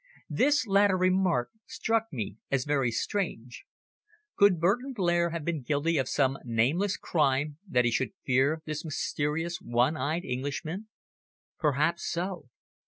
[0.31, 3.65] This latter remark struck me as very strange.
[4.35, 8.83] Could Burton Blair have been guilty of some nameless crime that he should fear this
[8.83, 10.87] mysterious one eyed Englishman?
[11.59, 12.49] Perhaps so.